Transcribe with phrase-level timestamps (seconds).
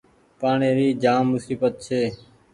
[0.39, 2.01] پآڻيٚ ري جآم مسيبت ڇي۔